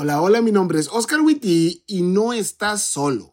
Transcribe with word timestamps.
Hola, 0.00 0.22
hola, 0.22 0.42
mi 0.42 0.52
nombre 0.52 0.78
es 0.78 0.88
Oscar 0.92 1.22
Witty 1.22 1.82
y 1.88 2.02
no 2.02 2.32
estás 2.32 2.84
solo. 2.84 3.30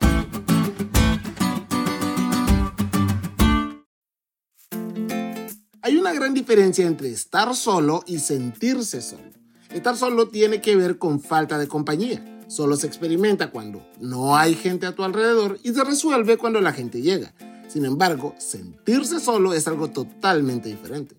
Hay 5.83 5.95
una 5.95 6.11
gran 6.11 6.33
diferencia 6.33 6.87
entre 6.87 7.11
estar 7.11 7.55
solo 7.55 8.03
y 8.07 8.17
sentirse 8.17 9.03
solo. 9.03 9.29
Estar 9.69 9.95
solo 9.95 10.29
tiene 10.29 10.59
que 10.59 10.75
ver 10.75 10.97
con 10.97 11.21
falta 11.21 11.59
de 11.59 11.67
compañía. 11.67 12.41
Solo 12.47 12.77
se 12.77 12.87
experimenta 12.87 13.51
cuando 13.51 13.85
no 13.99 14.35
hay 14.35 14.55
gente 14.55 14.87
a 14.87 14.95
tu 14.95 15.03
alrededor 15.03 15.59
y 15.61 15.71
se 15.71 15.83
resuelve 15.83 16.37
cuando 16.37 16.61
la 16.61 16.73
gente 16.73 17.03
llega. 17.03 17.35
Sin 17.67 17.85
embargo, 17.85 18.33
sentirse 18.39 19.19
solo 19.19 19.53
es 19.53 19.67
algo 19.67 19.91
totalmente 19.91 20.69
diferente. 20.69 21.15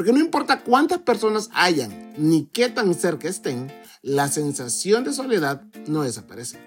Porque 0.00 0.14
no 0.14 0.18
importa 0.18 0.62
cuántas 0.62 1.00
personas 1.00 1.50
hayan 1.52 2.14
ni 2.16 2.46
qué 2.46 2.70
tan 2.70 2.94
cerca 2.94 3.28
estén, 3.28 3.70
la 4.00 4.28
sensación 4.28 5.04
de 5.04 5.12
soledad 5.12 5.62
no 5.88 6.04
desaparece. 6.04 6.58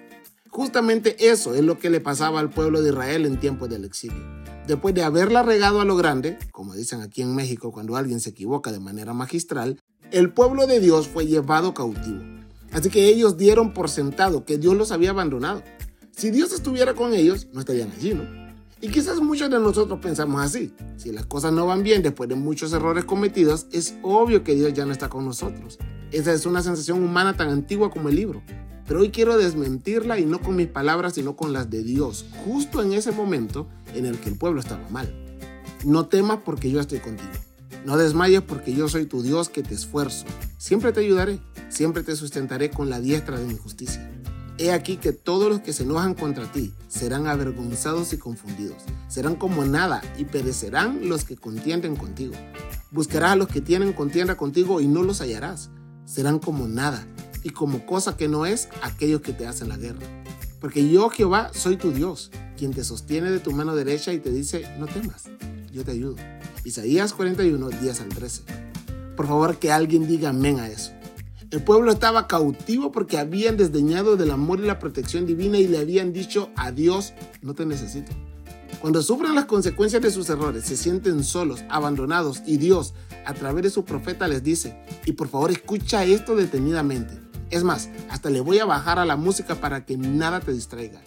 Justamente 0.50 1.16
eso 1.32 1.52
es 1.56 1.62
lo 1.62 1.76
que 1.80 1.90
le 1.90 2.00
pasaba 2.00 2.38
al 2.38 2.50
pueblo 2.50 2.80
de 2.80 2.90
Israel 2.90 3.26
en 3.26 3.40
tiempos 3.40 3.68
del 3.68 3.86
exilio 3.86 4.22
después 4.68 4.94
de 4.94 5.02
haberla 5.02 5.42
regado 5.42 5.80
a 5.80 5.84
lo 5.84 5.96
grande, 5.96 6.38
como 6.52 6.74
dicen 6.74 7.00
aquí 7.00 7.22
en 7.22 7.34
México 7.34 7.72
cuando 7.72 7.96
alguien 7.96 8.20
se 8.20 8.30
equivoca 8.30 8.70
de 8.70 8.78
manera 8.78 9.14
magistral, 9.14 9.80
el 10.12 10.32
pueblo 10.32 10.68
de 10.68 10.78
Dios 10.78 11.08
fue 11.08 11.26
llevado 11.26 11.74
cautivo. 11.74 12.22
Así 12.70 12.88
que 12.88 13.08
ellos 13.08 13.36
dieron 13.36 13.74
por 13.74 13.90
sentado 13.90 14.44
que 14.44 14.58
Dios 14.58 14.76
los 14.76 14.92
había 14.92 15.10
abandonado. 15.10 15.64
Si 16.12 16.30
Dios 16.30 16.52
estuviera 16.52 16.94
con 16.94 17.14
ellos, 17.14 17.48
no 17.52 17.58
estarían 17.58 17.90
allí, 17.90 18.14
¿no? 18.14 18.43
Y 18.84 18.88
quizás 18.88 19.18
muchos 19.18 19.48
de 19.48 19.58
nosotros 19.58 19.98
pensamos 19.98 20.42
así. 20.42 20.74
Si 20.98 21.10
las 21.10 21.24
cosas 21.24 21.54
no 21.54 21.64
van 21.64 21.82
bien 21.82 22.02
después 22.02 22.28
de 22.28 22.34
muchos 22.34 22.70
errores 22.74 23.06
cometidos, 23.06 23.66
es 23.72 23.94
obvio 24.02 24.44
que 24.44 24.54
Dios 24.54 24.74
ya 24.74 24.84
no 24.84 24.92
está 24.92 25.08
con 25.08 25.24
nosotros. 25.24 25.78
Esa 26.12 26.34
es 26.34 26.44
una 26.44 26.62
sensación 26.62 27.02
humana 27.02 27.34
tan 27.34 27.48
antigua 27.48 27.90
como 27.90 28.10
el 28.10 28.16
libro. 28.16 28.42
Pero 28.86 29.00
hoy 29.00 29.08
quiero 29.08 29.38
desmentirla 29.38 30.18
y 30.18 30.26
no 30.26 30.38
con 30.38 30.56
mis 30.56 30.66
palabras, 30.66 31.14
sino 31.14 31.34
con 31.34 31.54
las 31.54 31.70
de 31.70 31.82
Dios, 31.82 32.26
justo 32.44 32.82
en 32.82 32.92
ese 32.92 33.10
momento 33.10 33.70
en 33.94 34.04
el 34.04 34.18
que 34.18 34.28
el 34.28 34.36
pueblo 34.36 34.60
estaba 34.60 34.86
mal. 34.90 35.10
No 35.86 36.08
temas 36.08 36.40
porque 36.44 36.70
yo 36.70 36.78
estoy 36.78 36.98
contigo. 36.98 37.32
No 37.86 37.96
desmayes 37.96 38.42
porque 38.42 38.74
yo 38.74 38.90
soy 38.90 39.06
tu 39.06 39.22
Dios 39.22 39.48
que 39.48 39.62
te 39.62 39.72
esfuerzo. 39.72 40.26
Siempre 40.58 40.92
te 40.92 41.00
ayudaré, 41.00 41.40
siempre 41.70 42.02
te 42.02 42.16
sustentaré 42.16 42.68
con 42.68 42.90
la 42.90 43.00
diestra 43.00 43.38
de 43.38 43.46
mi 43.46 43.56
justicia. 43.56 44.10
He 44.56 44.70
aquí 44.70 44.98
que 44.98 45.12
todos 45.12 45.48
los 45.48 45.60
que 45.60 45.72
se 45.72 45.82
enojan 45.82 46.14
contra 46.14 46.50
ti 46.50 46.72
serán 46.86 47.26
avergonzados 47.26 48.12
y 48.12 48.18
confundidos. 48.18 48.76
Serán 49.08 49.34
como 49.34 49.64
nada 49.64 50.00
y 50.16 50.24
perecerán 50.24 51.08
los 51.08 51.24
que 51.24 51.36
contienden 51.36 51.96
contigo. 51.96 52.34
Buscarás 52.92 53.32
a 53.32 53.36
los 53.36 53.48
que 53.48 53.60
tienen 53.60 53.92
contienda 53.92 54.36
contigo 54.36 54.80
y 54.80 54.86
no 54.86 55.02
los 55.02 55.20
hallarás. 55.20 55.70
Serán 56.04 56.38
como 56.38 56.68
nada 56.68 57.04
y 57.42 57.50
como 57.50 57.84
cosa 57.84 58.16
que 58.16 58.28
no 58.28 58.46
es 58.46 58.68
aquellos 58.82 59.22
que 59.22 59.32
te 59.32 59.46
hacen 59.46 59.68
la 59.68 59.76
guerra. 59.76 60.06
Porque 60.60 60.88
yo, 60.88 61.10
Jehová, 61.10 61.50
soy 61.52 61.76
tu 61.76 61.90
Dios, 61.90 62.30
quien 62.56 62.72
te 62.72 62.84
sostiene 62.84 63.32
de 63.32 63.40
tu 63.40 63.50
mano 63.50 63.74
derecha 63.74 64.12
y 64.12 64.20
te 64.20 64.30
dice, 64.30 64.64
no 64.78 64.86
temas, 64.86 65.24
yo 65.72 65.84
te 65.84 65.90
ayudo. 65.90 66.16
Isaías 66.64 67.12
41, 67.12 67.70
10 67.70 68.00
al 68.00 68.08
13. 68.08 68.42
Por 69.16 69.26
favor, 69.26 69.58
que 69.58 69.72
alguien 69.72 70.06
diga 70.06 70.30
amén 70.30 70.60
a 70.60 70.68
eso. 70.68 70.92
El 71.54 71.62
pueblo 71.62 71.92
estaba 71.92 72.26
cautivo 72.26 72.90
porque 72.90 73.16
habían 73.16 73.56
desdeñado 73.56 74.16
del 74.16 74.32
amor 74.32 74.58
y 74.58 74.64
la 74.64 74.80
protección 74.80 75.24
divina 75.24 75.56
y 75.56 75.68
le 75.68 75.78
habían 75.78 76.12
dicho 76.12 76.50
a 76.56 76.72
Dios, 76.72 77.12
no 77.42 77.54
te 77.54 77.64
necesito. 77.64 78.10
Cuando 78.80 79.00
sufren 79.02 79.36
las 79.36 79.44
consecuencias 79.44 80.02
de 80.02 80.10
sus 80.10 80.28
errores, 80.30 80.64
se 80.64 80.76
sienten 80.76 81.22
solos, 81.22 81.62
abandonados 81.68 82.42
y 82.44 82.56
Dios, 82.56 82.94
a 83.24 83.34
través 83.34 83.62
de 83.62 83.70
su 83.70 83.84
profeta, 83.84 84.26
les 84.26 84.42
dice, 84.42 84.84
y 85.04 85.12
por 85.12 85.28
favor 85.28 85.52
escucha 85.52 86.04
esto 86.04 86.34
detenidamente. 86.34 87.20
Es 87.50 87.62
más, 87.62 87.88
hasta 88.10 88.30
le 88.30 88.40
voy 88.40 88.58
a 88.58 88.64
bajar 88.64 88.98
a 88.98 89.04
la 89.04 89.14
música 89.14 89.60
para 89.60 89.86
que 89.86 89.96
nada 89.96 90.40
te 90.40 90.52
distraiga. 90.52 91.00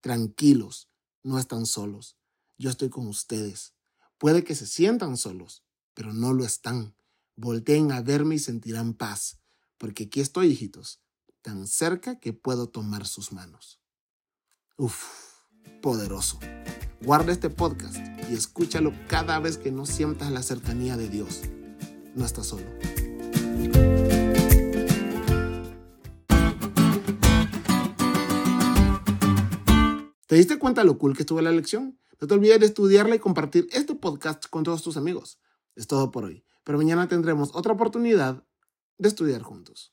Tranquilos, 0.00 0.88
no 1.22 1.38
están 1.38 1.66
solos. 1.66 2.16
Yo 2.56 2.70
estoy 2.70 2.88
con 2.88 3.06
ustedes. 3.06 3.74
Puede 4.16 4.44
que 4.44 4.54
se 4.54 4.66
sientan 4.66 5.18
solos, 5.18 5.62
pero 5.92 6.14
no 6.14 6.32
lo 6.32 6.46
están. 6.46 6.94
Volteen 7.36 7.92
a 7.92 8.00
verme 8.00 8.36
y 8.36 8.38
sentirán 8.38 8.94
paz, 8.94 9.39
porque 9.80 10.04
aquí 10.04 10.20
estoy, 10.20 10.48
hijitos, 10.48 11.00
tan 11.40 11.66
cerca 11.66 12.20
que 12.20 12.34
puedo 12.34 12.68
tomar 12.68 13.06
sus 13.06 13.32
manos. 13.32 13.80
Uf, 14.76 15.06
poderoso. 15.80 16.38
Guarda 17.02 17.32
este 17.32 17.48
podcast 17.48 17.96
y 18.30 18.34
escúchalo 18.34 18.92
cada 19.08 19.38
vez 19.38 19.56
que 19.56 19.72
no 19.72 19.86
sientas 19.86 20.30
la 20.30 20.42
cercanía 20.42 20.98
de 20.98 21.08
Dios. 21.08 21.44
No 22.14 22.26
estás 22.26 22.48
solo. 22.48 22.66
¿Te 30.26 30.36
diste 30.36 30.58
cuenta 30.58 30.84
lo 30.84 30.98
cool 30.98 31.16
que 31.16 31.22
estuvo 31.22 31.40
la 31.40 31.52
lección? 31.52 31.98
No 32.20 32.26
te 32.26 32.34
olvides 32.34 32.60
de 32.60 32.66
estudiarla 32.66 33.14
y 33.14 33.18
compartir 33.18 33.66
este 33.72 33.94
podcast 33.94 34.44
con 34.50 34.62
todos 34.62 34.82
tus 34.82 34.98
amigos. 34.98 35.40
Es 35.74 35.86
todo 35.86 36.10
por 36.10 36.24
hoy, 36.24 36.44
pero 36.64 36.76
mañana 36.76 37.08
tendremos 37.08 37.50
otra 37.54 37.72
oportunidad 37.72 38.44
de 39.00 39.08
estudiar 39.08 39.42
juntos. 39.42 39.88